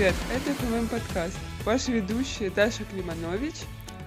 [0.00, 0.14] Привет!
[0.32, 1.36] Это ФММ подкаст.
[1.62, 3.52] Ваши ведущие Даша Климанович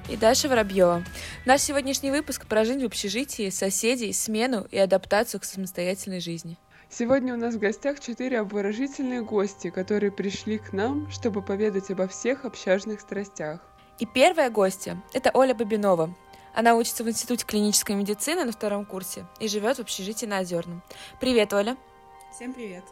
[0.10, 1.04] и Даша Воробьева.
[1.46, 6.58] Наш сегодняшний выпуск про жизнь в общежитии, соседей, смену и адаптацию к самостоятельной жизни.
[6.90, 12.08] Сегодня у нас в гостях четыре обворожительные гости, которые пришли к нам, чтобы поведать обо
[12.08, 13.62] всех общажных страстях.
[14.00, 16.16] И первая гостья— это Оля Бабинова.
[16.56, 20.82] Она учится в Институте клинической медицины на втором курсе и живет в общежитии на Озерном.
[21.20, 21.78] Привет, Оля.
[22.36, 22.84] Всем привет.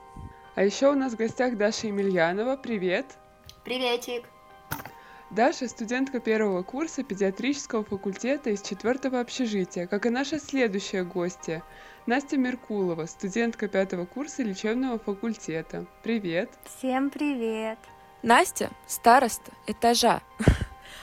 [0.53, 2.57] А еще у нас в гостях Даша Емельянова.
[2.57, 3.05] Привет.
[3.63, 4.25] Приветик.
[5.29, 11.63] Даша– студентка первого курса педиатрического факультета из четвертого общежития, как и наша следующая гостья–
[12.05, 15.85] Настя Меркулова, студентка пятого курса лечебного факультета.
[16.03, 16.49] Привет!
[16.65, 17.77] Всем привет!
[18.23, 20.21] Настя– староста этажа.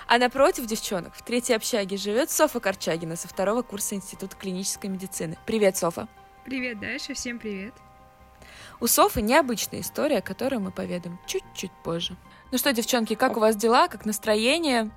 [0.07, 5.37] А напротив девчонок в третьей общаге живет Софа Корчагина со второго курса Института клинической медицины.
[5.47, 6.09] Привет, Софа!
[6.45, 7.75] Привет, Даша, всем привет!
[8.81, 12.17] У Софы необычная история, которую мы поведаем чуть-чуть позже.
[12.51, 14.91] Ну что, девчонки, как у вас дела, как настроение?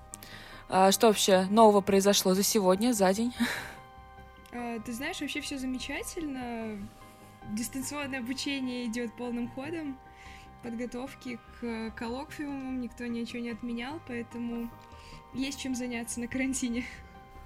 [0.69, 3.33] А, что вообще нового произошло за сегодня, за день?
[4.53, 6.77] А, ты знаешь, вообще все замечательно.
[7.51, 9.97] Дистанционное обучение идет полным ходом.
[10.61, 14.69] Подготовки к коллоквиумам никто ничего не отменял, поэтому
[15.33, 16.83] есть чем заняться на карантине.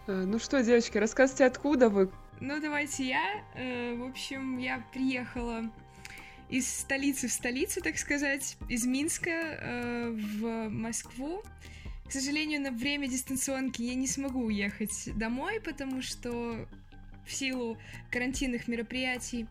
[0.08, 2.12] А, ну что, девочки, рассказывайте, откуда вы?
[2.40, 3.44] Ну, давайте я.
[3.56, 5.64] Э, в общем, я приехала
[6.50, 11.44] из столицы в столицу, так сказать, из Минска э, в Москву.
[12.08, 16.68] К сожалению, на время дистанционки я не смогу уехать домой, потому что
[17.26, 17.78] в силу
[18.12, 19.48] карантинных мероприятий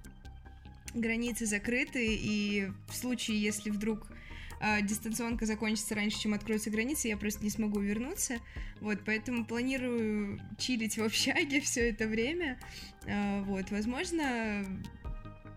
[0.94, 4.06] границы закрыты, и в случае, если вдруг
[4.60, 8.38] э, дистанционка закончится раньше, чем откроются границы, я просто не смогу вернуться.
[8.80, 12.58] Вот, поэтому планирую чилить в общаге все это время.
[13.06, 14.64] Э, вот, возможно,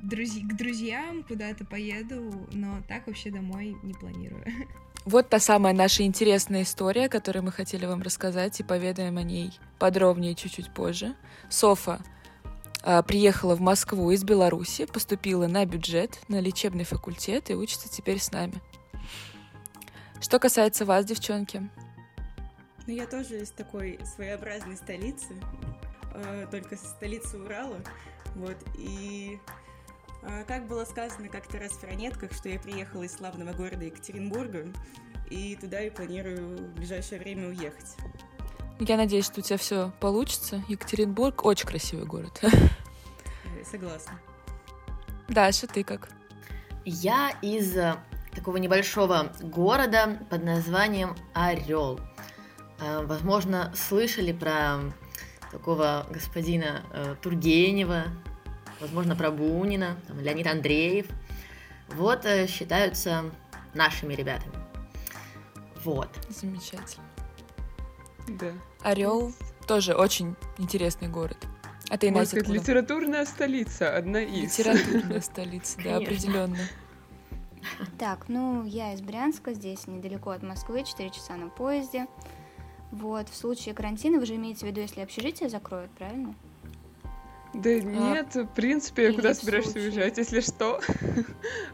[0.08, 0.32] друз...
[0.32, 4.44] к друзьям куда-то поеду, но так вообще домой не планирую.
[5.06, 9.58] Вот та самая наша интересная история, которую мы хотели вам рассказать, и поведаем о ней
[9.80, 11.16] подробнее чуть-чуть позже.
[11.50, 12.02] Софа
[12.84, 18.20] э, приехала в Москву из Беларуси, поступила на бюджет, на лечебный факультет и учится теперь
[18.20, 18.56] с нами.
[20.20, 21.70] Что касается вас, девчонки?
[22.86, 25.42] Ну, я тоже из такой своеобразной столицы,
[26.16, 27.82] э, только столицы Урала.
[28.36, 29.40] Вот, и
[30.48, 34.68] как было сказано как-то раз в ранетках, что я приехала из славного города Екатеринбурга,
[35.30, 37.96] и туда и планирую в ближайшее время уехать.
[38.80, 40.64] Я надеюсь, что у тебя все получится.
[40.68, 42.42] Екатеринбург очень красивый город.
[43.70, 44.20] Согласна.
[45.28, 46.10] Даша, ты как?
[46.86, 47.96] Я из э,
[48.34, 52.00] такого небольшого города под названием Орел.
[52.80, 54.80] Э, возможно, слышали про
[55.52, 58.06] такого господина э, Тургенева,
[58.80, 61.08] возможно, про Бунина, там, Леонид Андреев.
[61.90, 63.26] Вот э, считаются
[63.74, 64.54] нашими ребятами.
[65.84, 66.10] Вот.
[66.30, 67.06] Замечательно.
[68.28, 68.52] Да.
[68.82, 69.34] Орел
[69.68, 71.38] тоже очень интересный город.
[71.90, 72.60] А ты, Можно Настя, сказать, откуда?
[72.60, 74.58] литературная столица, одна из.
[74.58, 76.58] Литературная столица, да, определенно.
[77.98, 82.08] Так, ну, я из Брянска, здесь недалеко от Москвы, 4 часа на поезде.
[82.92, 86.34] Вот, в случае карантина вы же имеете в виду, если общежитие закроют, правильно?
[87.54, 89.90] Да нет, в принципе, или куда собираешься случае.
[89.90, 90.80] уезжать, если что?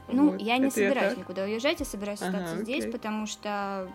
[0.07, 1.19] Ну, Вот, я не это я собираюсь так.
[1.19, 2.91] никуда уезжать, я собираюсь Ага, остаться здесь, окей.
[2.91, 3.89] потому что,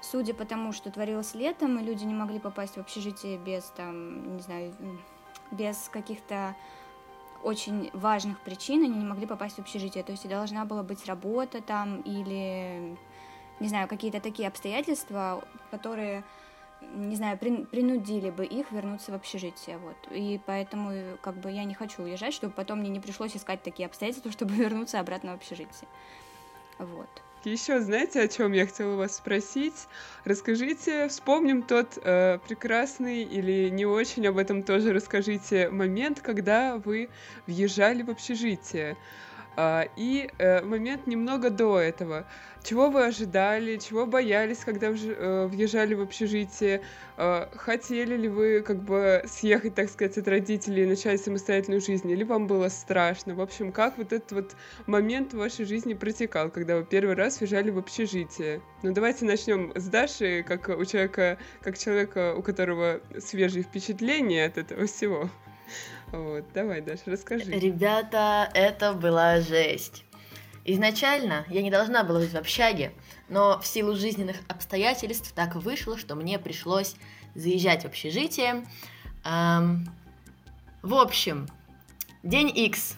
[0.00, 4.36] судя по тому, что творилось летом, и люди не могли попасть в общежитие без, там,
[4.36, 4.74] не знаю,
[5.50, 6.54] без каких-то
[7.42, 10.02] очень важных причин, они не могли попасть в общежитие.
[10.02, 12.96] То есть должна была быть работа там или,
[13.60, 16.24] не знаю, какие-то такие обстоятельства, которые
[16.94, 19.96] не знаю, прин- принудили бы их вернуться в общежитие, вот.
[20.10, 23.86] И поэтому, как бы, я не хочу уезжать, чтобы потом мне не пришлось искать такие
[23.86, 25.88] обстоятельства, чтобы вернуться обратно в общежитие.
[26.78, 27.08] Вот.
[27.44, 29.86] Еще знаете, о чем я хотела вас спросить?
[30.24, 37.10] Расскажите, вспомним тот э, прекрасный или не очень об этом тоже расскажите момент, когда вы
[37.46, 38.96] въезжали в общежитие.
[39.56, 42.26] А, и э, момент немного до этого.
[42.64, 46.82] Чего вы ожидали, чего боялись, когда э, въезжали в общежитие?
[47.16, 52.10] Э, хотели ли вы как бы съехать, так сказать, от родителей и начать самостоятельную жизнь?
[52.10, 53.34] Или вам было страшно?
[53.34, 54.56] В общем, как вот этот вот
[54.86, 58.60] момент в вашей жизни протекал, когда вы первый раз въезжали в общежитие?
[58.82, 64.58] Ну, давайте начнем с Даши, как у человека, как человека, у которого свежие впечатления от
[64.58, 65.30] этого всего.
[66.12, 67.50] Вот, давай, Даша, расскажи.
[67.50, 70.04] Ребята, это была жесть.
[70.64, 72.92] Изначально я не должна была жить в общаге,
[73.28, 76.96] но в силу жизненных обстоятельств так вышло, что мне пришлось
[77.34, 78.64] заезжать в общежитие.
[79.24, 79.86] Ам,
[80.82, 81.48] в общем,
[82.22, 82.96] день X.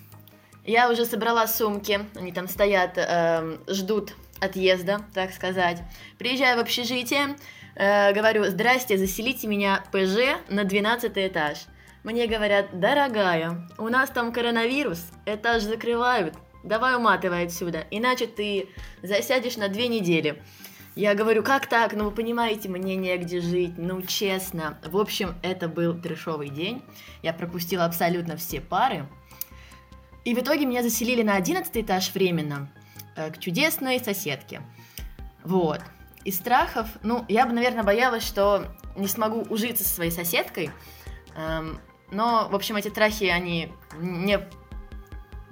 [0.64, 5.81] Я уже собрала сумки, они там стоят, эм, ждут отъезда, так сказать.
[6.19, 7.37] Приезжаю в общежитие,
[7.75, 11.67] э, говорю, здрасте, заселите меня ПЖ на 12 этаж.
[12.06, 18.69] Мне говорят, дорогая, у нас там коронавирус, этаж закрывают, давай уматывай отсюда, иначе ты
[19.03, 20.41] засядешь на две недели.
[20.94, 21.94] Я говорю, как так?
[21.94, 24.79] Ну, вы понимаете, мне негде жить, ну, честно.
[24.85, 26.81] В общем, это был трешовый день.
[27.25, 29.08] Я пропустила абсолютно все пары.
[30.25, 32.70] И в итоге меня заселили на 11 этаж временно,
[33.17, 34.62] э, к чудесной соседке.
[35.43, 35.81] Вот.
[36.23, 40.70] Из страхов, ну, я бы, наверное, боялась, что не смогу ужиться со своей соседкой.
[41.35, 41.81] Эм,
[42.11, 44.38] но, в общем, эти страхи, они не,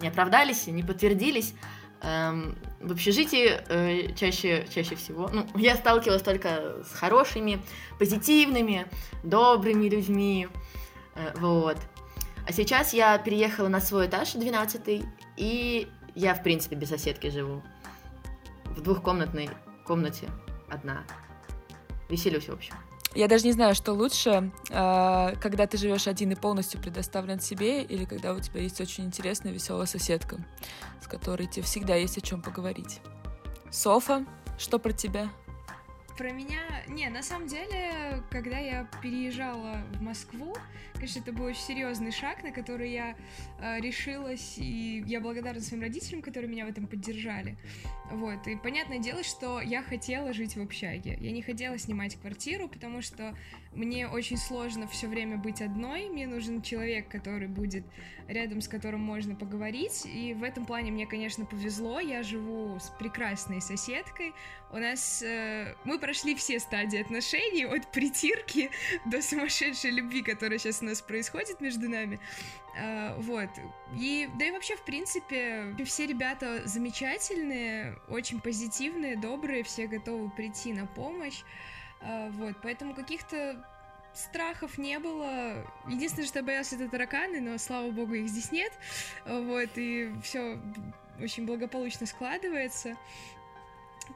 [0.01, 1.55] не оправдались, не подтвердились.
[2.03, 7.63] Эм, в общежитии э, чаще, чаще всего, ну, я сталкивалась только с хорошими,
[7.99, 8.87] позитивными,
[9.23, 10.49] добрыми людьми,
[11.15, 11.79] э, вот.
[12.47, 15.03] А сейчас я переехала на свой этаж, 12
[15.39, 17.63] и я, в принципе, без соседки живу.
[18.67, 19.49] В двухкомнатной
[19.87, 20.29] комнате
[20.69, 21.05] одна.
[22.09, 22.75] Веселюсь, в общем.
[23.15, 27.83] Я даже не знаю, что лучше, а, когда ты живешь один и полностью предоставлен себе,
[27.83, 30.39] или когда у тебя есть очень интересная, веселая соседка,
[31.01, 33.01] с которой тебе всегда есть о чем поговорить.
[33.71, 34.27] Софа,
[34.59, 35.29] что про тебя?
[36.17, 36.61] Про меня...
[36.87, 40.55] Не, на самом деле, когда я переезжала в Москву,
[40.95, 43.17] конечно, это был очень серьезный шаг, на который я
[43.59, 47.57] э, решилась, и я благодарна своим родителям, которые меня в этом поддержали.
[48.13, 51.17] Вот, и понятное дело, что я хотела жить в общаге.
[51.21, 53.35] Я не хотела снимать квартиру, потому что
[53.75, 56.09] мне очень сложно все время быть одной.
[56.09, 57.85] Мне нужен человек, который будет
[58.29, 60.07] рядом, с которым можно поговорить.
[60.07, 61.99] И в этом плане мне, конечно, повезло.
[61.99, 64.33] Я живу с прекрасной соседкой.
[64.71, 65.23] У нас...
[65.23, 68.71] Э, мы прошли все стадии отношений, от притирки
[69.07, 72.21] до сумасшедшей любви, которая сейчас у нас происходит между нами.
[72.77, 73.49] Э, вот.
[73.99, 80.75] И, да и вообще, в принципе, все ребята замечательные, очень позитивные, добрые, все готовы прийти
[80.75, 81.41] на помощь.
[82.03, 83.65] А, вот, поэтому каких-то
[84.13, 85.67] страхов не было.
[85.89, 88.75] Единственное, что я боялась, это тараканы, но, слава богу, их здесь нет.
[89.25, 90.61] Вот, и все
[91.19, 92.95] очень благополучно складывается.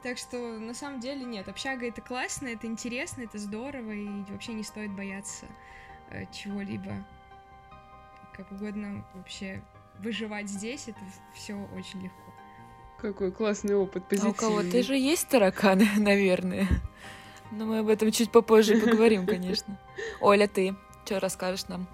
[0.03, 4.53] Так что, на самом деле, нет, общага это классно, это интересно, это здорово, и вообще
[4.53, 5.45] не стоит бояться
[6.09, 7.05] э, чего-либо.
[8.33, 9.61] Как угодно вообще
[9.99, 10.99] выживать здесь, это
[11.33, 12.33] все очень легко.
[12.97, 14.31] Какой классный опыт, позитивный.
[14.31, 16.67] А у кого-то же есть тараканы, наверное.
[17.51, 19.79] Но мы об этом чуть попозже поговорим, конечно.
[20.21, 20.75] Оля, ты
[21.05, 21.87] что расскажешь нам?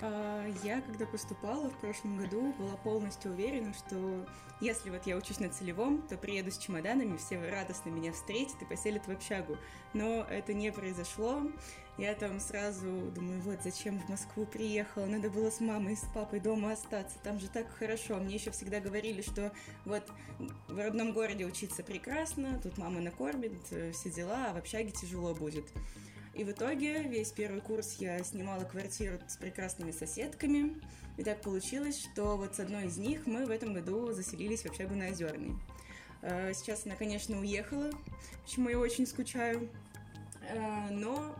[0.00, 4.26] А, я, когда поступала в прошлом году, была полностью уверена, что
[4.60, 8.64] если вот я учусь на целевом, то приеду с чемоданами, все радостно меня встретят и
[8.64, 9.56] поселят в общагу.
[9.94, 11.42] Но это не произошло.
[11.96, 16.38] Я там сразу думаю, вот зачем в Москву приехала, надо было с мамой с папой
[16.38, 18.18] дома остаться, там же так хорошо.
[18.18, 19.52] Мне еще всегда говорили, что
[19.84, 20.04] вот
[20.68, 25.34] в родном городе учиться прекрасно, тут мама накормит, э, все дела, а в общаге тяжело
[25.34, 25.64] будет.
[26.38, 30.80] И в итоге весь первый курс я снимала квартиру с прекрасными соседками.
[31.16, 34.66] И так получилось, что вот с одной из них мы в этом году заселились в
[34.66, 35.56] общагу на Озерной.
[36.22, 37.90] Э, сейчас она, конечно, уехала,
[38.44, 39.68] почему я очень скучаю.
[40.48, 41.34] Э, но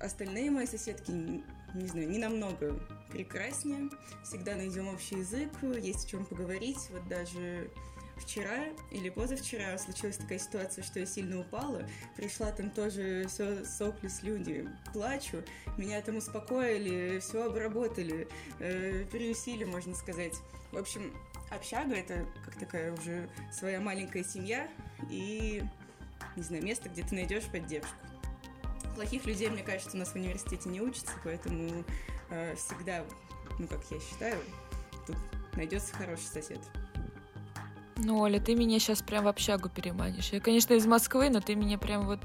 [0.00, 2.80] остальные мои соседки, не знаю, не намного
[3.12, 3.88] прекраснее.
[4.24, 6.88] Всегда найдем общий язык, есть о чем поговорить.
[6.90, 7.70] Вот даже
[8.16, 11.82] вчера или позавчера случилась такая ситуация, что я сильно упала.
[12.16, 15.42] Пришла там тоже все сопли, слюни, плачу.
[15.76, 20.34] Меня там успокоили, все обработали, э, переусили, можно сказать.
[20.72, 21.14] В общем,
[21.50, 24.68] общага— это как такая уже своя маленькая семья
[25.10, 25.62] и,
[26.36, 27.94] не знаю, место, где ты найдешь поддержку.
[28.94, 31.84] Плохих людей, мне кажется, у нас в университете не учатся, поэтому
[32.30, 33.04] э, всегда,
[33.58, 34.38] ну, как я считаю,
[35.06, 35.16] тут
[35.54, 36.60] найдется хороший сосед.
[37.96, 40.28] Ну, Оля, ты меня сейчас прям в общагу переманишь.
[40.28, 42.20] Я, конечно, из Москвы, но ты меня прям вот...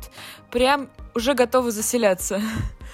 [0.52, 2.42] Прям уже готова заселяться.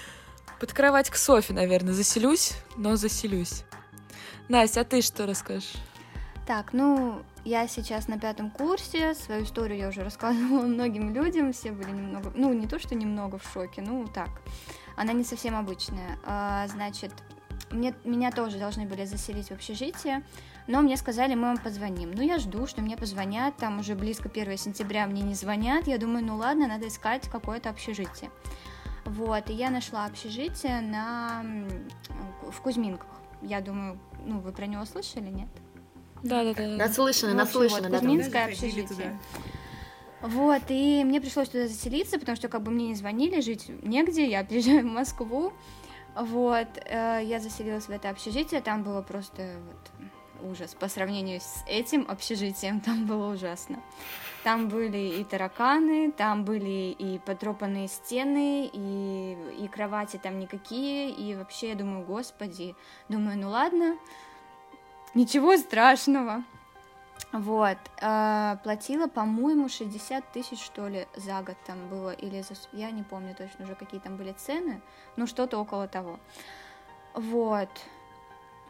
[0.59, 3.63] Под кровать к Софи, наверное, заселюсь, но заселюсь.
[4.47, 5.73] Настя, а ты что расскажешь?
[6.45, 11.71] Так, ну, я сейчас на пятом курсе, свою историю я уже рассказывала многим людям, все
[11.71, 14.29] были немного, ну, не то, что немного в шоке, ну, так,
[14.95, 16.17] она не совсем обычная.
[16.25, 17.11] А, значит,
[17.69, 20.23] мне, меня тоже должны были заселить в общежитие,
[20.67, 22.11] но мне сказали, мы вам позвоним.
[22.11, 25.97] Ну, я жду, что мне позвонят, там уже близко 1 сентября мне не звонят, я
[25.97, 28.29] думаю, ну ладно, надо искать какое-то общежитие.
[29.05, 31.45] Вот, и я нашла общежитие на...
[32.51, 33.07] в Кузьминках.
[33.41, 35.47] Я думаю, ну, вы про него слышали, нет?
[36.23, 36.67] Да, да, да.
[36.67, 37.99] Наслышаны, ну, наслышаны, вот, да.
[37.99, 39.17] Кузьминское общежитие.
[40.21, 44.27] Вот, и мне пришлось туда заселиться, потому что как бы мне не звонили, жить негде,
[44.27, 45.53] я приезжаю в Москву,
[46.15, 49.96] вот, э, я заселилась в это общежитие, там было просто вот
[50.43, 50.75] ужас.
[50.75, 53.79] По сравнению с этим общежитием там было ужасно.
[54.43, 61.35] Там были и тараканы, там были и потрепанные стены, и, и кровати там никакие, и
[61.35, 62.75] вообще я думаю, господи,
[63.09, 63.97] думаю, ну ладно,
[65.13, 66.43] ничего страшного.
[67.33, 72.53] Вот, э, платила, по-моему, 60 тысяч, что ли, за год там было, или за...
[72.71, 74.81] я не помню точно уже, какие там были цены,
[75.17, 76.19] ну, что-то около того.
[77.13, 77.69] Вот,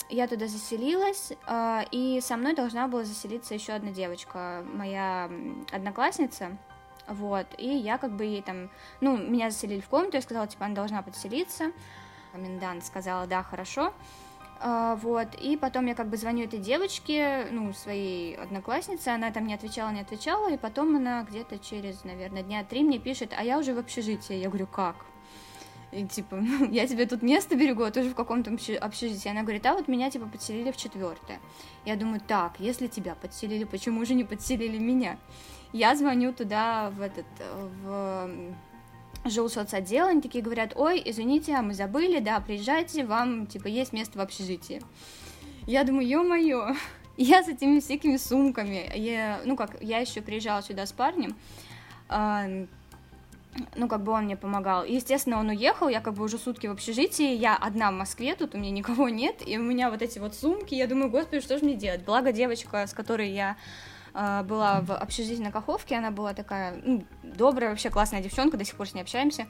[0.10, 5.30] я туда заселилась, э, и со мной должна была заселиться еще одна девочка, моя
[5.72, 6.58] одноклассница,
[7.08, 8.70] вот, и я как бы ей там,
[9.02, 11.72] ну, меня заселили в комнату, я сказала, типа, она должна подселиться,
[12.34, 13.94] комендант сказала, да, хорошо,
[14.60, 19.46] а, вот, и потом я как бы звоню этой девочке, ну, своей однокласснице, она там
[19.46, 23.44] не отвечала, не отвечала, и потом она где-то через, наверное, дня три мне пишет, а
[23.44, 24.36] я уже в общежитии.
[24.36, 24.96] Я говорю, как?
[25.92, 26.36] И типа,
[26.72, 29.30] я тебе тут место берегу, а ты же в каком-то общежитии.
[29.30, 31.40] Она говорит, а вот меня типа подселили в четвертое.
[31.86, 35.18] Я думаю, так, если тебя подселили, почему же не подселили меня?
[35.74, 37.26] Я звоню туда в этот,
[37.84, 38.30] в
[39.26, 43.94] жил соцотдел, они такие говорят, ой, извините, а мы забыли, да, приезжайте, вам, типа, есть
[43.94, 44.82] место в общежитии.
[45.66, 46.76] Я думаю, ё-моё,
[47.18, 51.36] я с этими всякими сумками, я, ну как, я еще приезжала сюда с парнем,
[52.10, 52.68] э,
[53.76, 54.84] ну, как бы он мне помогал.
[54.84, 58.36] И, естественно, он уехал, я как бы уже сутки в общежитии, я одна в Москве,
[58.36, 61.42] тут у меня никого нет, и у меня вот эти вот сумки, я думаю, господи,
[61.42, 62.04] что же мне делать?
[62.04, 63.58] Благо девочка, с которой я
[64.14, 68.66] а, была в общежитии на Каховке, она была такая ну, добрая, вообще классная девчонка, до
[68.66, 69.48] сих пор с ней общаемся,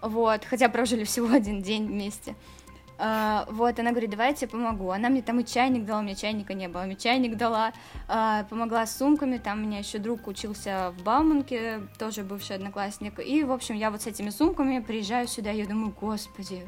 [0.00, 2.34] вот, хотя прожили всего один день вместе.
[2.98, 4.90] Uh, вот, она говорит, давай я помогу.
[4.90, 7.72] Она мне там и чайник дала, у меня чайника не было, мне чайник дала,
[8.08, 13.20] uh, помогла с сумками, там у меня еще друг учился в Бауманке, тоже бывший одноклассник,
[13.20, 16.66] и, в общем, я вот с этими сумками приезжаю сюда, я думаю, господи,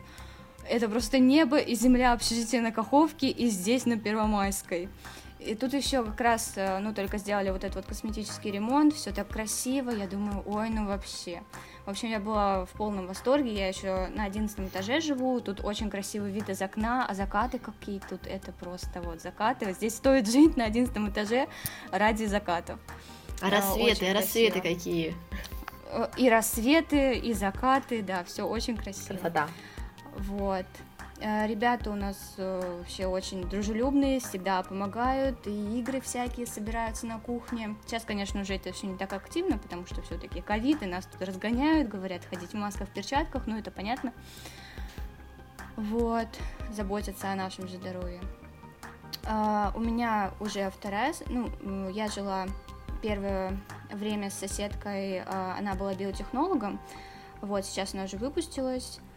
[0.69, 4.91] это просто небо и земля общежития на Каховке и здесь на Первомайской.
[5.39, 9.13] И тут еще как раз, э, ну, только сделали вот этот вот косметический ремонт, все
[9.13, 11.43] так красиво, я думаю, ой, ну вообще.
[11.87, 15.91] В общем, я была в полном восторге, я еще на одиннадцатом этаже живу, тут очень
[15.91, 19.73] красивый вид из окна, а закаты какие тут, это просто вот закаты.
[19.73, 21.47] Здесь стоит жить на одиннадцатом этаже
[21.93, 22.81] ради закатов.
[23.41, 25.15] А рассветы, а рассветы какие?
[25.93, 29.17] Э, и рассветы, и закаты, да, все очень красиво.
[29.17, 29.49] Красота.
[30.17, 30.67] Вот.
[31.21, 37.19] Э, ребята у нас э, вообще очень дружелюбные, всегда помогают, и игры всякие собираются на
[37.19, 37.75] кухне.
[37.87, 41.23] Сейчас, конечно, уже это все не так активно, потому что все-таки ковид, и нас тут
[41.23, 44.13] разгоняют, говорят, ходить в масках, в перчатках, ну это понятно.
[45.77, 46.29] Вот,
[46.71, 48.21] заботятся о нашем же здоровье.
[49.25, 51.51] Uh, у меня уже вторая, ну,
[51.91, 52.47] я жила
[53.03, 53.59] первое
[53.93, 56.81] время с соседкой, uh, она была биотехнологом,
[57.43, 59.08] вот, сейчас она уже выпустилась, а,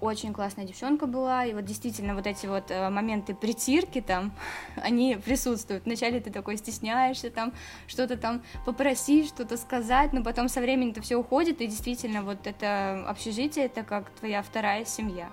[0.00, 4.32] очень классная девчонка была, и вот действительно вот эти вот э, моменты притирки там,
[4.76, 5.84] они присутствуют.
[5.84, 7.52] Вначале ты такой стесняешься там,
[7.86, 12.46] что-то там попросить, что-то сказать, но потом со временем это все уходит, и действительно вот
[12.46, 15.28] это общежитие, это как твоя вторая семья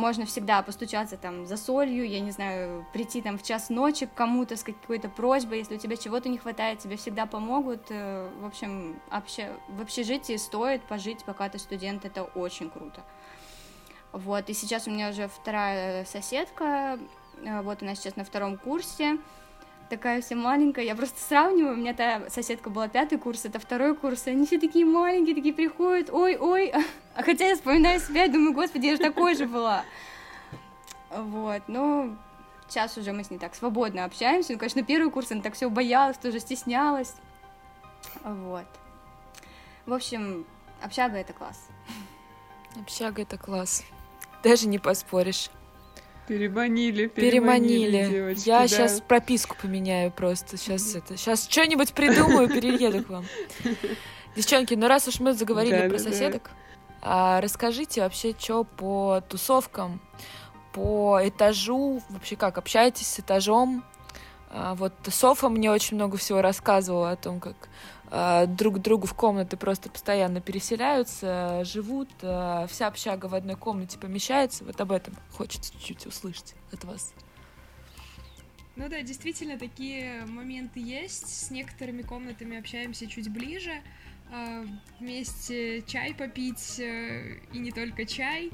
[0.00, 4.14] можно всегда постучаться там за солью, я не знаю, прийти там в час ночи к
[4.14, 7.82] кому-то с какой-то просьбой, если у тебя чего-то не хватает, тебе всегда помогут.
[7.90, 9.52] Э, в общем, обще...
[9.68, 13.04] в общежитии стоит пожить, пока ты студент, это очень круто.
[14.12, 16.98] Вот, и сейчас у меня уже вторая соседка,
[17.44, 19.18] э, вот она сейчас на втором курсе,
[19.90, 23.94] такая вся маленькая, я просто сравниваю, у меня та соседка была пятый курс, это второй
[23.94, 26.72] курс, и они все такие маленькие, такие приходят, ой, ой,
[27.14, 29.84] а хотя я вспоминаю себя и думаю, господи, я же такой же была.
[31.10, 32.16] Вот, ну,
[32.68, 35.68] сейчас уже мы с ней так свободно общаемся, ну, конечно, первый курс она так все
[35.68, 37.14] боялась, тоже стеснялась,
[38.24, 38.66] вот.
[39.86, 40.46] В общем,
[40.82, 41.66] общага это класс.
[42.80, 43.82] Общага это класс.
[44.42, 45.50] Даже не поспоришь.
[46.30, 47.90] Переманили, переманили.
[47.90, 48.08] переманили.
[48.08, 48.68] Девочки, Я да.
[48.68, 50.56] сейчас прописку поменяю просто.
[50.56, 51.16] Сейчас это.
[51.16, 53.24] Сейчас что-нибудь придумаю, перееду к вам.
[54.36, 56.50] Девчонки, ну раз уж мы заговорили да, про да, соседок,
[57.02, 57.40] да.
[57.40, 60.00] Расскажите вообще, что по тусовкам,
[60.72, 63.82] по этажу, вообще как общаетесь с этажом?
[64.50, 67.56] А, вот Софа мне очень много всего рассказывала о том, как
[68.46, 73.98] друг к другу в комнаты просто постоянно переселяются, живут, а, вся общага в одной комнате
[73.98, 74.64] помещается.
[74.64, 77.14] Вот об этом хочется чуть-чуть услышать от вас.
[78.74, 81.28] Ну да, действительно, такие моменты есть.
[81.28, 83.82] С некоторыми комнатами общаемся чуть ближе.
[84.32, 84.64] А,
[85.00, 88.50] вместе чай попить, э, и не только чай.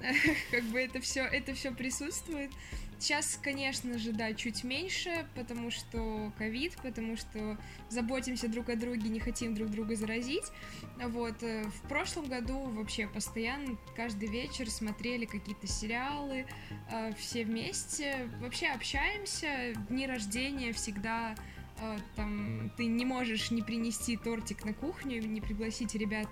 [0.50, 2.50] Как бы это все это все присутствует.
[2.98, 7.58] Сейчас, конечно же, да, чуть меньше, потому что ковид, потому что
[7.90, 10.44] заботимся друг о друге, не хотим друг друга заразить.
[10.96, 11.42] Вот.
[11.42, 16.46] Э, в прошлом году вообще постоянно каждый вечер смотрели какие-то сериалы,
[16.90, 18.30] э, все вместе.
[18.40, 21.34] Вообще общаемся, дни рождения всегда
[21.78, 26.30] э, там ты не можешь не принести тортик на кухню, не пригласить ребят,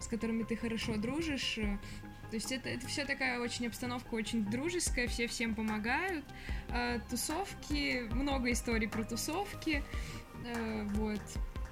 [0.00, 1.58] с которыми ты хорошо дружишь,
[2.32, 6.24] то есть это, это все такая очень обстановка очень дружеская, все всем помогают.
[6.70, 9.84] Э, тусовки, много историй про тусовки.
[10.46, 11.20] Э, вот.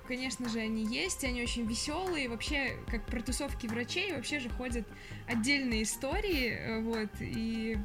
[0.07, 2.29] Конечно же, они есть, они очень веселые.
[2.29, 4.87] Вообще, как про тусовки врачей, вообще же ходят
[5.27, 6.51] отдельные истории.
[6.51, 7.09] Э, вот.
[7.21, 7.79] И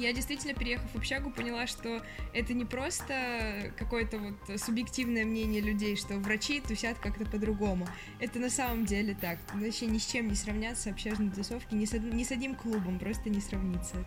[0.00, 2.02] я действительно, переехав в общагу, поняла, что
[2.32, 7.86] это не просто какое-то вот субъективное мнение людей, что врачи тусят как-то по-другому.
[8.18, 9.38] Это на самом деле так.
[9.54, 13.30] Вообще ни с чем не сравняться общажные тусовки, ни с, ни с одним клубом, просто
[13.30, 14.04] не сравнится.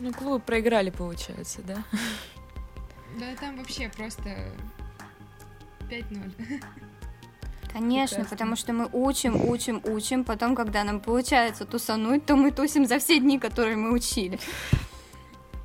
[0.00, 1.84] Ну, клубы проиграли, получается, да?
[3.18, 4.52] Да, там вообще просто
[5.88, 6.62] 5-0.
[7.76, 8.30] Конечно, Прекрасно.
[8.30, 10.24] потому что мы учим, учим, учим.
[10.24, 14.38] Потом, когда нам получается тусануть, то мы тусим за все дни, которые мы учили.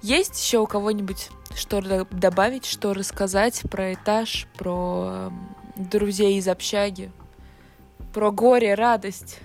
[0.02, 5.32] Есть еще у кого-нибудь что добавить, что рассказать про этаж, про
[5.78, 7.12] друзей из общаги,
[8.14, 9.40] про горе, радость?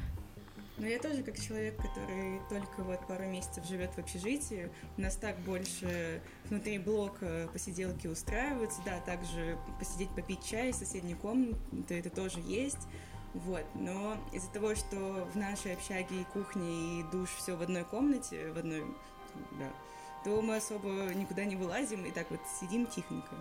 [0.78, 4.70] Ну, я тоже как человек, который только вот пару месяцев живет в общежитии.
[4.98, 11.14] У нас так больше внутри блока посиделки устраиваются, да, также посидеть, попить чай в соседней
[11.14, 11.56] комнате,
[11.88, 12.88] это тоже есть.
[13.32, 17.84] Вот, но из-за того, что в нашей общаге и кухня, и душ все в одной
[17.84, 18.84] комнате, в одной,
[19.58, 19.70] да,
[20.24, 23.34] то мы особо никуда не вылазим и так вот сидим тихонько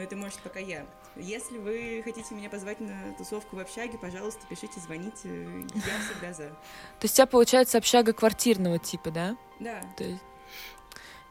[0.00, 0.86] но это может пока я.
[1.14, 5.28] Если вы хотите меня позвать на тусовку в общаге, пожалуйста, пишите, звоните,
[5.74, 6.48] я всегда за.
[6.48, 9.36] То есть у тебя получается общага квартирного типа, да?
[9.58, 9.82] Да.
[9.98, 10.22] То есть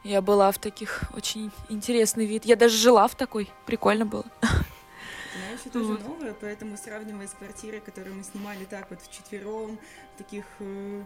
[0.04, 2.44] я была в таких очень интересный вид.
[2.44, 3.50] Я даже жила в такой.
[3.66, 4.24] Прикольно было.
[4.40, 6.06] Она еще тоже вот.
[6.06, 9.80] новая, поэтому сравнивая с квартирой, которую мы снимали так вот вчетвером,
[10.16, 11.02] таких, э,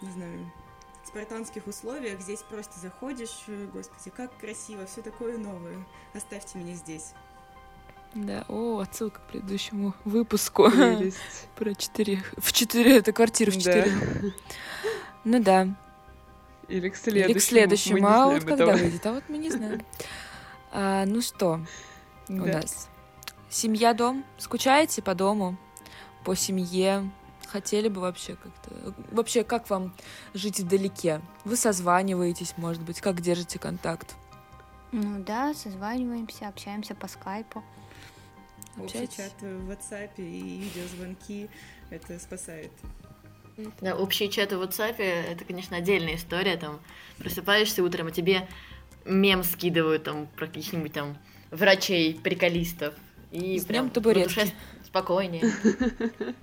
[0.00, 0.50] не знаю,
[1.16, 2.20] спартанских условиях.
[2.20, 5.78] Здесь просто заходишь, э, господи, как красиво, все такое новое.
[6.12, 7.14] Оставьте меня здесь.
[8.14, 10.70] Да, о, отсылка к предыдущему выпуску.
[11.56, 12.22] Про четыре...
[12.36, 12.98] В четыре...
[12.98, 13.90] Это квартира в четыре.
[13.90, 14.28] Да.
[15.24, 15.68] Ну да.
[16.68, 17.30] Или к следующему.
[17.30, 18.06] Или к следующему.
[18.06, 19.06] А вот когда выйдет?
[19.06, 19.82] А вот мы не знаем.
[20.70, 21.60] А, ну что
[22.28, 22.90] у нас?
[23.48, 24.22] Семья, дом.
[24.36, 25.56] Скучаете по дому?
[26.24, 27.10] По семье?
[27.56, 28.94] Хотели бы вообще как-то...
[29.10, 29.94] Вообще, как вам
[30.34, 31.22] жить вдалеке?
[31.44, 34.14] Вы созваниваетесь, может быть, как держите контакт?
[34.92, 37.64] Ну да, созваниваемся, общаемся по скайпу.
[38.78, 41.48] Общий чат в WhatsApp и видеозвонки
[41.88, 42.70] это спасает.
[43.80, 46.58] Да, общие чаты в WhatsApp это, конечно, отдельная история.
[46.58, 46.78] Там
[47.16, 48.46] просыпаешься утром, а тебе
[49.06, 51.16] мем скидывают там про каких-нибудь там
[51.50, 52.92] врачей, приколистов.
[53.32, 54.52] И С прям табуретки.
[54.84, 55.42] спокойнее.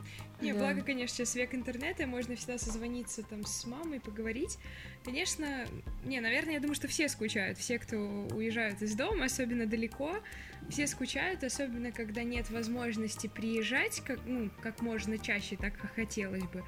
[0.43, 0.59] Не, да.
[0.59, 4.57] благо, конечно, сейчас век интернета, можно всегда созвониться там с мамой, поговорить.
[5.03, 5.65] Конечно,
[6.03, 10.17] не, наверное, я думаю, что все скучают, все, кто уезжают из дома, особенно далеко,
[10.69, 16.43] все скучают, особенно когда нет возможности приезжать, как, ну, как можно чаще, так как хотелось
[16.43, 16.63] бы.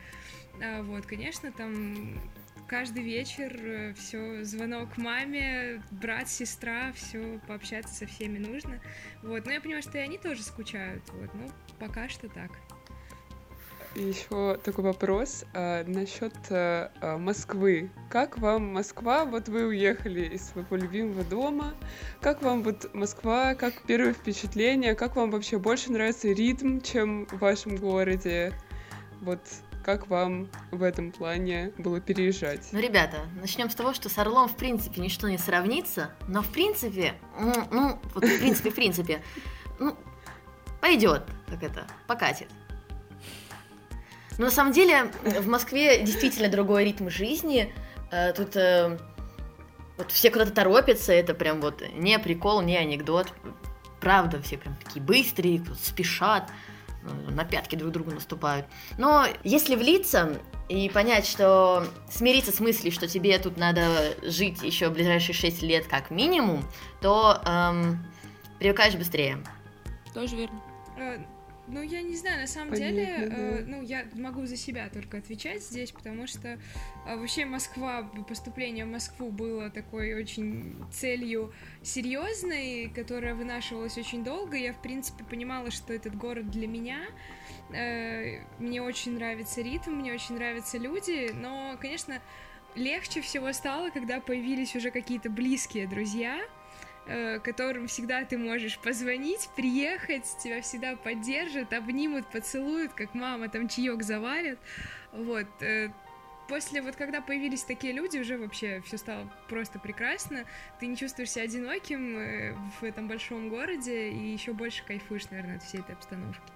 [0.61, 2.19] А, вот, конечно, там
[2.67, 8.81] каждый вечер э, все звонок маме, брат, сестра, все пообщаться со всеми нужно.
[9.21, 11.03] Вот, но я понимаю, что и они тоже скучают.
[11.09, 12.51] Вот, ну, пока что так.
[13.95, 17.89] Еще такой вопрос а, насчет а, а, Москвы.
[18.10, 19.23] Как вам Москва?
[19.23, 21.73] Вот вы уехали из своего любимого дома.
[22.19, 23.55] Как вам вот Москва?
[23.55, 24.95] Как первое впечатление?
[24.95, 28.53] Как вам вообще больше нравится ритм, чем в вашем городе?
[29.21, 29.39] Вот
[29.86, 32.67] как вам в этом плане было переезжать?
[32.73, 36.49] Ну, ребята, начнем с того, что с Орлом в принципе ничто не сравнится, но в
[36.49, 37.13] принципе,
[37.71, 39.21] ну вот в принципе, в принципе,
[39.79, 39.95] ну,
[40.81, 42.49] пойдет, как это, покатит.
[44.37, 47.73] Но на самом деле в Москве действительно другой ритм жизни.
[48.11, 48.97] Э, тут э,
[49.97, 53.31] вот все куда-то торопятся, это прям вот не прикол, не анекдот.
[54.01, 56.49] Правда, все прям такие быстрые, спешат,
[57.03, 58.65] э, на пятки друг другу наступают.
[58.97, 64.89] Но если влиться и понять, что смириться с мыслью, что тебе тут надо жить еще
[64.89, 66.65] ближайшие 6 лет как минимум,
[67.01, 68.05] то эм,
[68.59, 69.37] привыкаешь быстрее.
[70.13, 71.25] Тоже верно.
[71.67, 73.36] Ну, я не знаю, на самом Понятно, деле, да.
[73.36, 76.60] э, ну, я могу за себя только отвечать здесь, потому что
[77.08, 84.56] э, вообще Москва, поступление в Москву было такой очень целью серьезной, которая вынашивалась очень долго.
[84.58, 86.99] Я, в принципе, понимала, что этот город для меня.
[87.73, 92.21] Э, мне очень нравится ритм, мне очень нравятся люди, но, конечно,
[92.75, 96.39] легче всего стало, когда появились уже какие-то близкие друзья,
[97.43, 104.03] которым всегда ты можешь позвонить, приехать, тебя всегда поддержат, обнимут, поцелуют, как мама там чаек
[104.03, 104.59] заварит.
[105.11, 105.47] Вот.
[105.61, 105.89] Э,
[106.47, 110.45] после вот когда появились такие люди, уже вообще все стало просто прекрасно.
[110.79, 115.57] Ты не чувствуешь себя одиноким э, в этом большом городе и еще больше кайфуешь, наверное,
[115.57, 116.54] от всей этой обстановки.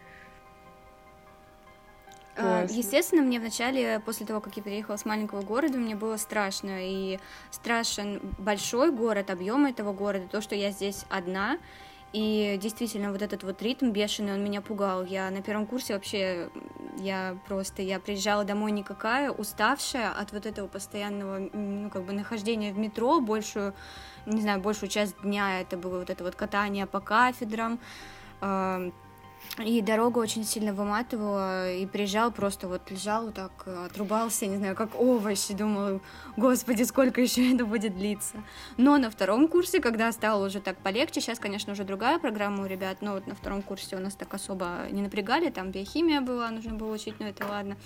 [2.39, 6.77] А, естественно, мне вначале, после того, как я переехала с маленького города, мне было страшно.
[6.81, 7.19] И
[7.51, 11.57] страшен большой город, объем этого города, то, что я здесь одна.
[12.11, 15.05] И действительно, вот этот вот ритм бешеный, он меня пугал.
[15.05, 16.49] Я на первом курсе вообще,
[16.97, 22.73] я просто, я приезжала домой никакая, уставшая от вот этого постоянного, ну, как бы нахождения
[22.73, 23.75] в метро, большую,
[24.25, 27.79] не знаю, большую часть дня это было вот это вот катание по кафедрам,
[29.57, 34.75] и дорога очень сильно выматывала, и приезжал просто вот лежал вот так, отрубался, не знаю,
[34.75, 36.01] как овощ, и думал,
[36.37, 38.37] господи, сколько еще это будет длиться.
[38.77, 42.65] Но на втором курсе, когда стало уже так полегче, сейчас, конечно, уже другая программа у
[42.65, 46.49] ребят, но вот на втором курсе у нас так особо не напрягали, там биохимия была,
[46.51, 47.77] нужно было учить, но это ладно.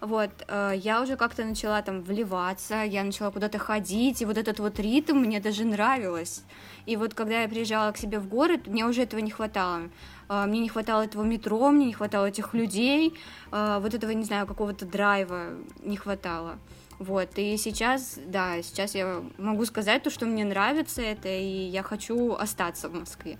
[0.00, 4.60] Вот, э, я уже как-то начала там вливаться, я начала куда-то ходить, и вот этот
[4.60, 6.44] вот ритм мне даже нравилось.
[6.86, 9.90] И вот когда я приезжала к себе в город, мне уже этого не хватало.
[10.28, 13.14] А, мне не хватало этого метро, мне не хватало этих людей,
[13.50, 16.58] а, вот этого, не знаю, какого-то драйва не хватало.
[16.98, 21.82] Вот, и сейчас, да, сейчас я могу сказать то, что мне нравится это, и я
[21.82, 23.38] хочу остаться в Москве.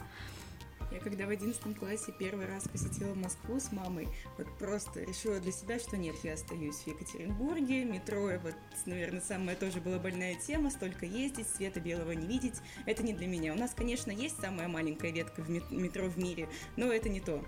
[0.99, 5.53] Я когда в одиннадцатом классе первый раз посетила Москву с мамой, вот просто решила для
[5.53, 10.71] себя, что нет, я остаюсь в Екатеринбурге, метро, вот, наверное, самая тоже была больная тема,
[10.71, 13.53] столько ездить, света белого не видеть, это не для меня.
[13.53, 17.45] У нас, конечно, есть самая маленькая ветка в метро в мире, но это не то.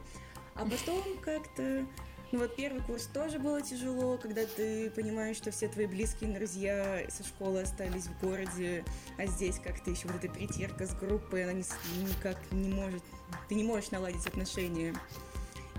[0.55, 1.85] А потом как-то
[2.33, 7.05] ну вот первый курс тоже было тяжело, когда ты понимаешь, что все твои близкие друзья
[7.09, 8.85] со школы остались в городе,
[9.19, 13.03] а здесь как-то еще вот эта притирка с группой, она никак не может,
[13.49, 14.95] ты не можешь наладить отношения.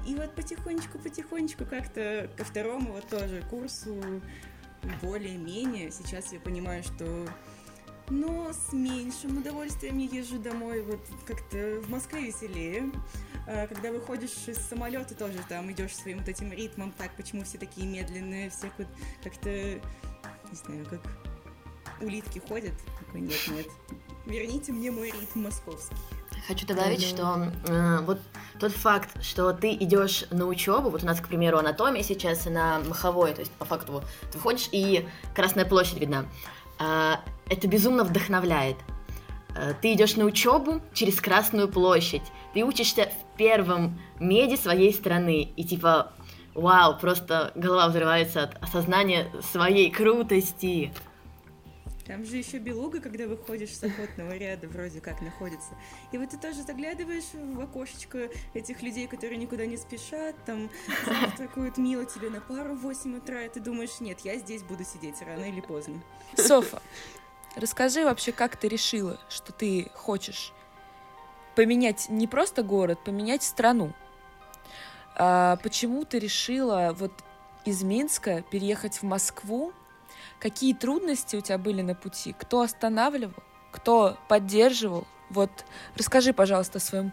[0.07, 4.21] И вот потихонечку-потихонечку как-то ко второму вот тоже курсу
[5.01, 5.91] более-менее.
[5.91, 7.27] Сейчас я понимаю, что
[8.11, 10.81] но с меньшим удовольствием я езжу домой.
[10.83, 12.91] Вот как-то в Москве веселее.
[13.47, 17.57] А, когда выходишь из самолета, тоже там идешь своим вот этим ритмом, так, почему все
[17.57, 18.87] такие медленные, все вот
[19.23, 21.01] как-то, не знаю, как
[22.01, 22.73] улитки ходят.
[22.99, 23.67] Такой, нет, нет,
[24.25, 25.95] верните мне мой ритм московский.
[26.47, 28.19] Хочу добавить, что э, вот
[28.59, 32.79] тот факт, что ты идешь на учебу, вот у нас, к примеру, анатомия сейчас на
[32.79, 36.25] маховой, то есть по факту ты выходишь и Красная площадь видна,
[37.49, 38.77] это безумно вдохновляет.
[39.55, 45.43] Э, ты идешь на учебу через Красную площадь, ты учишься в первом меди своей страны,
[45.55, 46.13] и типа,
[46.53, 50.93] вау, просто голова взрывается от осознания своей крутости.
[52.11, 55.69] Там же еще белуга, когда выходишь с охотного ряда, вроде как находится.
[56.11, 60.69] И вот ты тоже заглядываешь в окошечко этих людей, которые никуда не спешат, там
[61.05, 64.83] завтракают мило тебе на пару в 8 утра, и ты думаешь, нет, я здесь буду
[64.83, 66.03] сидеть рано или поздно.
[66.35, 66.81] Софа,
[67.55, 70.51] расскажи вообще, как ты решила, что ты хочешь
[71.55, 73.93] поменять не просто город, поменять страну.
[75.15, 77.13] А почему ты решила вот
[77.63, 79.71] из Минска переехать в Москву?
[80.41, 82.33] Какие трудности у тебя были на пути?
[82.33, 83.43] Кто останавливал?
[83.71, 85.07] Кто поддерживал?
[85.29, 85.51] Вот
[85.95, 87.11] расскажи, пожалуйста, о своем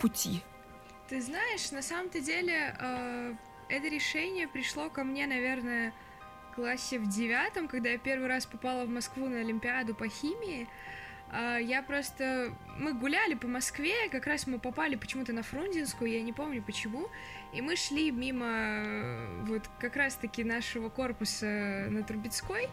[0.00, 0.42] пути.
[1.08, 3.34] Ты знаешь, на самом-то деле э,
[3.68, 5.94] это решение пришло ко мне, наверное,
[6.50, 10.68] в классе в девятом, когда я первый раз попала в Москву на Олимпиаду по химии.
[11.30, 12.52] А, я просто...
[12.76, 17.08] Мы гуляли по Москве, как раз мы попали почему-то на Фрунзенскую, я не помню почему,
[17.54, 22.68] и мы шли мимо э, вот как раз-таки нашего корпуса на Трубецкой,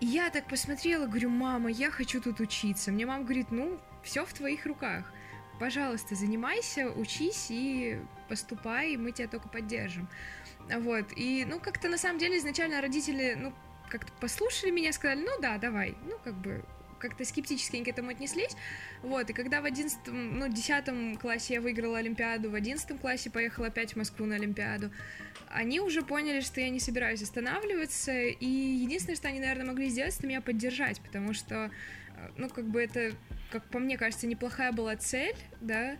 [0.00, 2.92] и я так посмотрела, говорю, мама, я хочу тут учиться.
[2.92, 5.10] Мне мама говорит, ну, все в твоих руках.
[5.58, 10.06] Пожалуйста, занимайся, учись и поступай, мы тебя только поддержим.
[10.68, 13.54] Вот, и, ну, как-то на самом деле изначально родители, ну,
[13.88, 16.62] как-то послушали меня, сказали, ну да, давай, ну, как бы,
[16.98, 18.56] как-то скептически к этому отнеслись.
[19.02, 23.68] Вот, и когда в одиннадцатом, ну, десятом классе я выиграла Олимпиаду, в одиннадцатом классе поехала
[23.68, 24.90] опять в Москву на Олимпиаду,
[25.48, 30.16] они уже поняли, что я не собираюсь останавливаться, и единственное, что они, наверное, могли сделать,
[30.18, 31.70] это меня поддержать, потому что,
[32.16, 33.12] э, ну, как бы это,
[33.50, 35.96] как по мне кажется, неплохая была цель, да,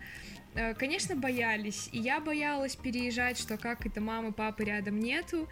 [0.53, 5.47] э, Конечно, боялись, и я боялась переезжать, что как это мамы, папы рядом нету,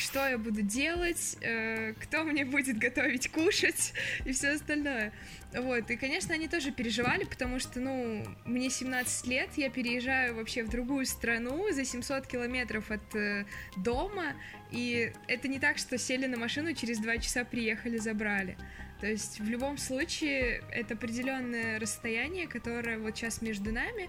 [0.00, 3.92] что я буду делать, э, кто мне будет готовить кушать
[4.24, 5.12] и все остальное.
[5.54, 10.62] Вот, и, конечно, они тоже переживали, потому что, ну, мне 17 лет, я переезжаю вообще
[10.62, 14.34] в другую страну за 700 километров от э, дома,
[14.70, 18.58] и это не так, что сели на машину, через два часа приехали, забрали.
[19.00, 24.08] То есть в любом случае это определенное расстояние, которое вот сейчас между нами,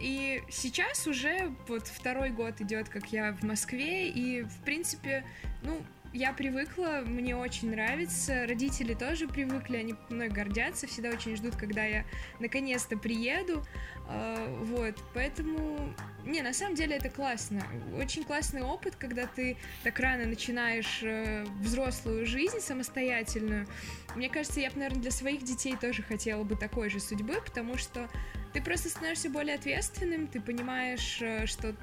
[0.00, 5.24] и сейчас уже вот второй год идет, как я в Москве, и в принципе,
[5.62, 5.82] ну,
[6.12, 11.84] я привыкла, мне очень нравится, родители тоже привыкли, они мной гордятся, всегда очень ждут, когда
[11.84, 12.04] я
[12.40, 13.62] наконец-то приеду,
[14.08, 17.62] э, вот, поэтому, не, на самом деле это классно,
[17.98, 23.66] очень классный опыт, когда ты так рано начинаешь э, взрослую жизнь самостоятельную,
[24.14, 27.76] мне кажется, я бы, наверное, для своих детей тоже хотела бы такой же судьбы, потому
[27.76, 28.08] что
[28.52, 31.74] ты просто становишься более ответственным, ты понимаешь, э, что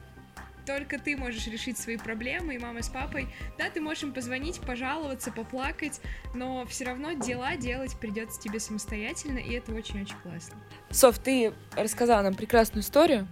[0.66, 4.60] только ты можешь решить свои проблемы, и мама с папой, да, ты можешь им позвонить,
[4.60, 6.02] пожаловаться, поплакать,
[6.34, 10.56] но все равно дела делать придется тебе самостоятельно, и это очень-очень классно.
[10.90, 13.28] Соф, ты рассказала нам прекрасную историю,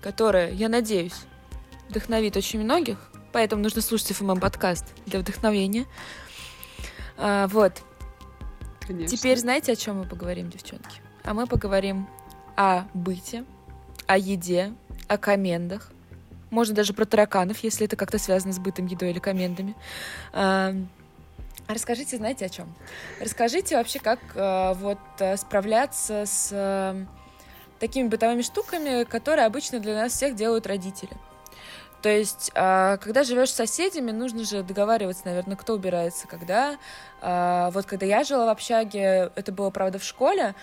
[0.00, 1.24] которая, я надеюсь,
[1.88, 5.86] вдохновит очень многих, поэтому нужно слушать ФММ подкаст для вдохновения.
[7.16, 7.82] А, вот.
[8.80, 9.16] Конечно.
[9.16, 11.00] Теперь знаете, о чем мы поговорим, девчонки?
[11.22, 12.08] А мы поговорим
[12.60, 13.46] о быте,
[14.06, 14.74] о еде,
[15.08, 15.90] о комендах,
[16.50, 19.74] можно даже про тараканов, если это как-то связано с бытом, едой или комендами.
[21.66, 22.74] Расскажите, знаете, о чем?
[23.18, 27.06] Расскажите вообще, как э, вот э, справляться с э,
[27.78, 31.16] такими бытовыми штуками, которые обычно для нас всех делают родители.
[32.02, 36.78] То есть, когда живешь с соседями, нужно же договариваться, наверное, кто убирается, когда.
[37.20, 40.54] Вот когда я жила в общаге, это было, правда, в школе,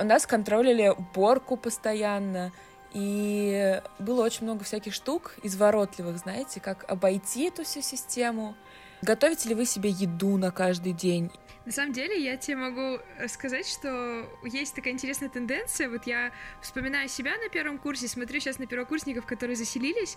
[0.00, 2.52] у нас контролили уборку постоянно,
[2.92, 8.56] и было очень много всяких штук изворотливых, знаете, как обойти эту всю систему.
[9.02, 11.30] Готовите ли вы себе еду на каждый день?
[11.66, 12.98] На самом деле, я тебе могу
[13.28, 15.90] сказать, что есть такая интересная тенденция.
[15.90, 20.16] Вот я вспоминаю себя на первом курсе, смотрю сейчас на первокурсников, которые заселились,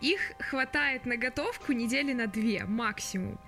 [0.00, 3.38] их хватает на готовку недели на две максимум.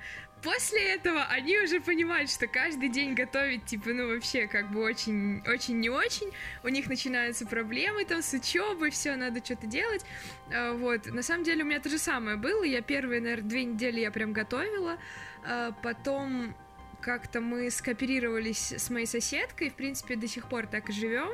[0.43, 5.43] После этого они уже понимают, что каждый день готовить, типа, ну, вообще, как бы очень,
[5.49, 6.31] очень не очень.
[6.63, 10.05] У них начинаются проблемы там с учебой, все, надо что-то делать.
[10.53, 11.07] А, вот.
[11.07, 12.63] На самом деле у меня то же самое было.
[12.63, 14.99] Я первые, наверное, две недели я прям готовила.
[15.45, 16.55] А, потом
[17.01, 21.31] как-то мы скооперировались с моей соседкой, в принципе, до сих пор так и живем.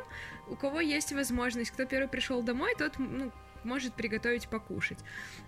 [0.48, 3.32] У кого есть возможность, кто первый пришел домой, тот, ну,
[3.64, 4.98] может приготовить покушать.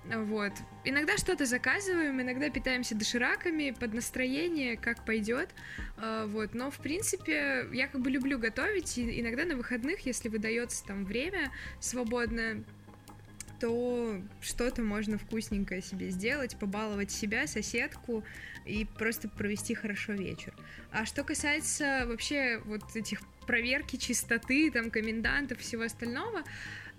[0.04, 0.52] Вот.
[0.84, 5.50] Иногда что-то заказываем, иногда питаемся дошираками под настроение, как пойдет.
[5.96, 6.54] А, вот.
[6.54, 11.04] Но, в принципе, я как бы люблю готовить, и иногда на выходных, если выдается там
[11.04, 11.50] время
[11.80, 12.64] свободное,
[13.60, 18.24] то что-то можно вкусненькое себе сделать, побаловать себя, соседку
[18.64, 20.54] и просто провести хорошо вечер.
[20.92, 26.42] А что касается вообще вот этих проверки чистоты, там, комендантов, всего остального,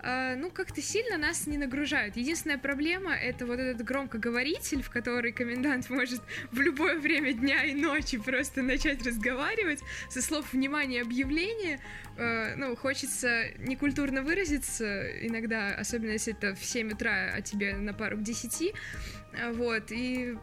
[0.02, 2.16] ну, как-то сильно нас не нагружают.
[2.16, 7.74] Единственная проблема— это вот этот громкоговоритель, в который комендант может в любое время дня и
[7.74, 11.80] ночи просто начать разговаривать со слов внимания объявления.
[12.16, 17.92] А, ну, хочется некультурно выразиться иногда, особенно если это в 7 утра, а тебе на
[17.92, 18.74] пару к 10.
[19.40, 20.36] А, вот, и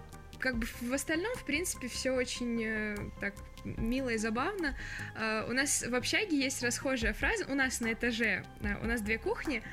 [0.45, 4.77] как бы в остальном, в принципе, все очень э, так мило и забавно.
[5.19, 9.01] Uh, у нас в общаге есть расхожая фраза, у нас на этаже, uh, у нас
[9.01, 9.63] две кухни,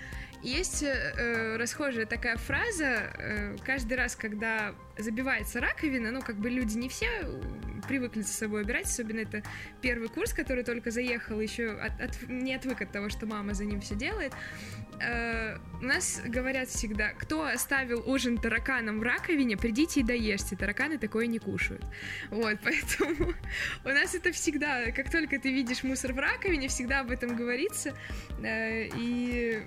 [0.42, 6.76] есть э, расхожая такая фраза, э, каждый раз, когда забивается раковина, ну, как бы люди
[6.76, 7.08] не все
[7.86, 9.42] привыкли за собой убирать, особенно это
[9.80, 13.64] первый курс, который только заехал, еще от, от, не отвык от того, что мама за
[13.64, 14.32] ним все делает.
[15.00, 20.98] Э, у нас говорят всегда, кто оставил ужин тараканом в раковине, придите и доешьте, тараканы
[20.98, 21.84] такое не кушают.
[22.30, 23.34] Вот, поэтому
[23.84, 27.94] у нас это всегда, как только ты видишь мусор в раковине, всегда об этом говорится,
[28.42, 29.62] э, и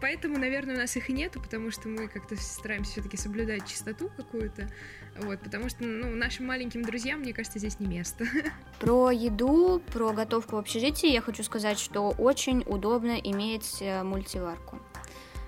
[0.00, 4.10] поэтому, наверное, у нас их и нету, потому что мы как-то стараемся все-таки соблюдать чистоту
[4.16, 4.68] какую-то.
[5.16, 8.24] Вот, потому что ну, нашим маленьким друзьям, мне кажется, здесь не место.
[8.80, 14.80] Про еду, про готовку в общежитии я хочу сказать, что очень удобно иметь э, мультиварку.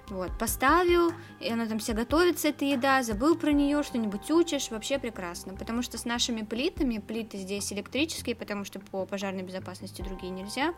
[0.08, 5.00] Вот, поставил, и она там вся готовится, эта еда, забыл про нее, что-нибудь учишь, вообще
[5.00, 5.54] прекрасно.
[5.54, 10.74] Потому что с нашими плитами, плиты здесь электрические, потому что по пожарной безопасности другие нельзя,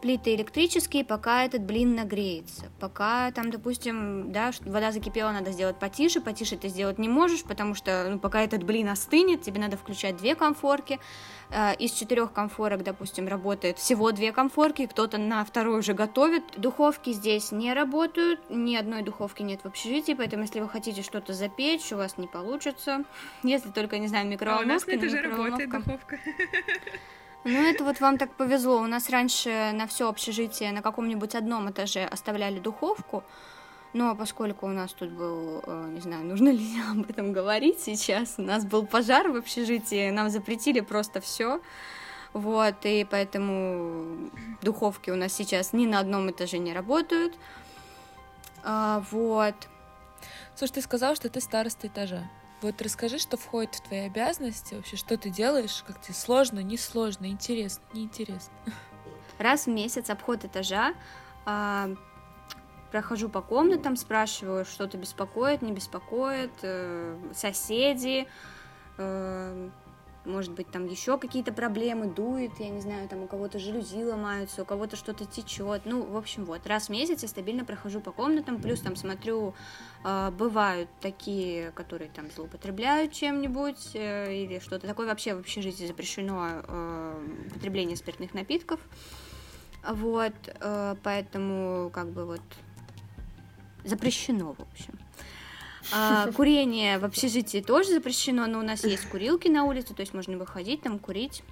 [0.00, 2.66] плиты электрические, пока этот блин нагреется.
[2.80, 7.74] Пока там, допустим, да, вода закипела, надо сделать потише, потише ты сделать не можешь, потому
[7.74, 10.98] что ну, пока этот блин остынет, тебе надо включать две комфорки.
[11.50, 16.44] Э, из четырех комфорок, допустим, работает всего две комфорки, кто-то на второй уже готовит.
[16.56, 21.32] Духовки здесь не работают, ни одной духовки нет в общежитии, поэтому если вы хотите что-то
[21.32, 23.04] запечь, у вас не получится.
[23.42, 24.64] Если только, не знаю, микроволновка.
[24.64, 26.18] А у нас на этаже работает духовка.
[27.44, 28.78] Ну, это вот вам так повезло.
[28.78, 33.22] У нас раньше на все общежитие на каком-нибудь одном этаже оставляли духовку,
[33.92, 38.34] но поскольку у нас тут был, э, не знаю, нужно ли об этом говорить сейчас,
[38.38, 41.60] у нас был пожар в общежитии, нам запретили просто все.
[42.34, 47.34] Вот, и поэтому духовки у нас сейчас ни на одном этаже не работают.
[48.62, 49.54] А, вот.
[50.54, 52.28] Слушай, ты сказал, что ты староста этажа.
[52.60, 56.76] Вот расскажи, что входит в твои обязанности, вообще, что ты делаешь, как тебе сложно, не
[56.76, 58.52] сложно, интересно, неинтересно.
[59.38, 60.94] Раз в месяц обход этажа,
[61.46, 61.94] э,
[62.90, 68.26] прохожу по комнатам, спрашиваю, что-то беспокоит, не беспокоит, э, соседи,
[68.96, 69.70] э,
[70.28, 74.62] может быть, там еще какие-то проблемы, дует, я не знаю, там у кого-то жалюзи ломаются,
[74.62, 75.82] у кого-то что-то течет.
[75.84, 79.54] Ну, в общем, вот, раз в месяц я стабильно прохожу по комнатам, плюс там смотрю,
[80.04, 85.06] э, бывают такие, которые там злоупотребляют чем-нибудь э, или что-то такое.
[85.06, 88.80] Вообще в общежитии запрещено э, потребление спиртных напитков.
[89.88, 92.42] Вот, э, поэтому как бы вот
[93.84, 94.98] запрещено, в общем.
[95.92, 100.14] А, курение в общежитии тоже запрещено, но у нас есть курилки на улице, то есть
[100.14, 101.42] можно выходить там курить.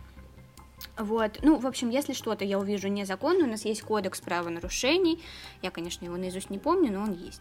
[0.99, 5.22] Вот, ну, в общем, если что-то я увижу незаконно, у нас есть кодекс правонарушений,
[5.62, 7.40] я, конечно, его наизусть не помню, но он есть.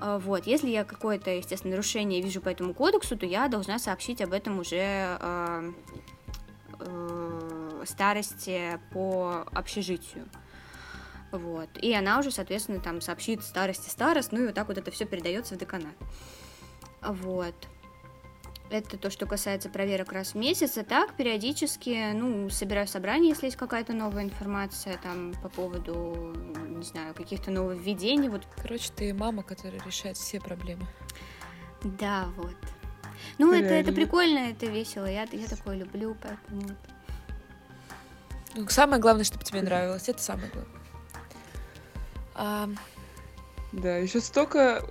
[0.00, 4.20] А, вот, если я какое-то, естественно, нарушение вижу по этому кодексу, то я должна сообщить
[4.20, 4.76] об этом уже
[5.20, 5.72] э,
[6.80, 10.26] э, старости по общежитию.
[11.32, 11.68] Вот.
[11.80, 15.04] И она уже, соответственно, там сообщит старости старост, ну и вот так вот это все
[15.04, 15.94] передается в деканат.
[17.02, 17.54] Вот.
[18.70, 20.76] Это то, что касается проверок раз в месяц.
[20.76, 26.34] А так, периодически, ну, собираю собрание, если есть какая-то новая информация там по поводу,
[26.68, 28.28] не знаю, каких-то нововведений.
[28.28, 28.46] Вот.
[28.60, 30.86] Короче, ты мама, которая решает все проблемы.
[31.82, 32.56] Да, вот.
[33.38, 35.06] Ну, это, это прикольно, это весело.
[35.06, 36.76] Я, я такое люблю, поэтому...
[38.54, 40.74] Ну, самое главное, чтобы тебе нравилось, это самое главное.
[42.38, 42.70] А...
[43.72, 44.82] Да, еще столько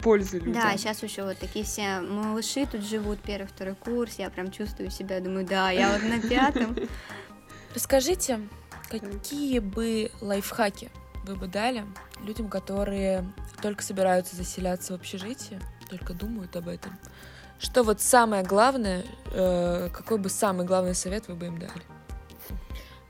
[0.00, 0.54] пользы людям.
[0.54, 4.90] Да, сейчас еще вот такие все малыши тут живут, первый, второй курс, я прям чувствую
[4.90, 6.76] себя, думаю, да, я вот на пятом.
[7.74, 8.40] Расскажите,
[8.90, 10.90] какие бы лайфхаки
[11.24, 11.84] вы бы дали
[12.20, 13.24] людям, которые
[13.62, 16.98] только собираются заселяться в общежитие, только думают об этом?
[17.60, 21.97] Что вот самое главное, э, какой бы самый главный совет вы бы им дали?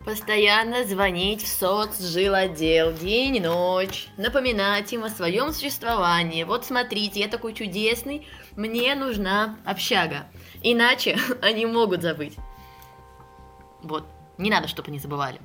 [0.09, 6.45] Постоянно звонить в соцжилотдел день и ночь, напоминать им о своем существовании.
[6.45, 10.25] Вот смотрите, я такой чудесный, мне нужна общага.
[10.63, 12.37] Иначе они могут забыть.
[13.83, 14.07] Вот,
[14.39, 15.43] не надо, чтобы они забывали.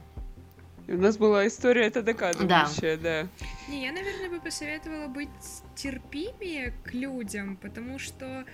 [0.87, 3.23] У нас была история это доказывающая, да.
[3.23, 3.27] да.
[3.67, 5.27] Не, я, наверное, бы посоветовала быть
[5.75, 8.45] терпимее к людям, потому что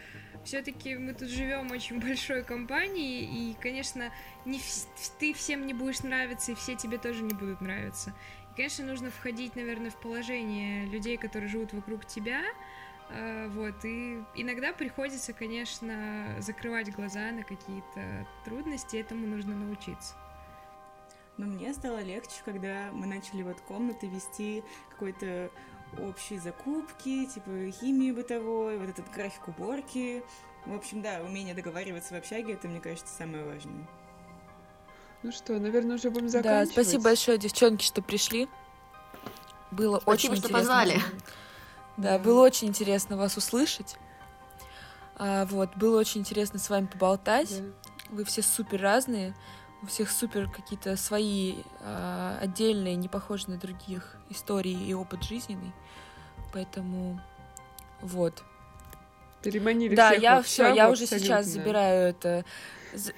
[0.43, 4.11] все-таки мы тут живем очень большой компанией, и, конечно,
[4.45, 4.63] не в...
[5.19, 8.13] ты всем не будешь нравиться, и все тебе тоже не будут нравиться.
[8.51, 12.43] И, конечно, нужно входить, наверное, в положение людей, которые живут вокруг тебя,
[13.11, 20.15] а, вот, и иногда приходится, конечно, закрывать глаза на какие-то трудности, этому нужно научиться.
[21.37, 25.49] Но мне стало легче, когда мы начали вот комнаты вести какой-то
[25.97, 30.23] общие закупки, типа химии бытовой, вот этот график уборки.
[30.65, 33.87] В общем, да, умение договариваться в общаге, это, мне кажется, самое важное.
[35.23, 36.67] Ну что, наверное, уже будем заканчивать.
[36.67, 38.47] Да, спасибо большое, девчонки, что пришли.
[39.71, 40.57] Было спасибо, очень что интересно.
[40.57, 41.01] позвали.
[41.97, 43.97] Да, было очень интересно вас услышать.
[45.17, 47.61] А, вот, было очень интересно с вами поболтать.
[47.61, 47.89] Да.
[48.11, 49.35] Вы все супер разные
[49.81, 55.71] у всех супер какие-то свои э, отдельные, не похожие на других истории и опыт жизненный.
[56.53, 57.19] Поэтому
[58.01, 58.43] вот.
[59.41, 62.43] Переманили да, всех я все, я уже сейчас забираю это,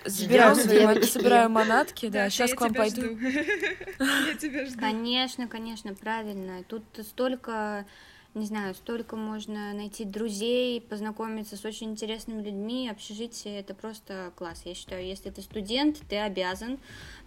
[0.06, 3.02] забираю, свои, собираю манатки, да, сейчас к вам пойду.
[3.19, 4.80] Я тебя жду.
[4.80, 6.63] Конечно, конечно, правильно.
[6.63, 7.86] Тут столько
[8.34, 14.62] не знаю, столько можно найти друзей, познакомиться с очень интересными людьми, общежитие это просто класс.
[14.65, 16.80] Я считаю, если ты студент, ты обязан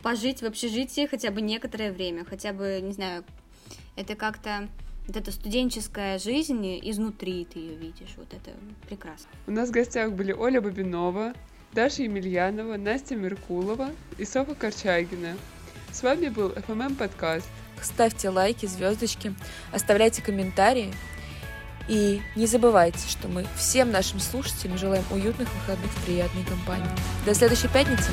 [0.03, 3.25] пожить в общежитии хотя бы некоторое время, хотя бы, не знаю,
[3.97, 4.69] это как-то
[5.07, 8.53] вот эта студенческая жизнь изнутри ты ее видишь, вот это
[8.89, 9.29] прекрасно.
[9.47, 11.35] У нас в гостях были Оля Бабинова,
[11.75, 15.37] Даша Емельянова, Настя Меркулова и Софа Корчагина.
[15.93, 17.49] С вами был FMM подкаст.
[17.83, 19.35] Ставьте лайки, звездочки,
[19.73, 20.93] оставляйте комментарии.
[21.87, 26.89] И не забывайте, что мы всем нашим слушателям желаем уютных выходных в приятной компании.
[27.27, 28.11] До следующей пятницы!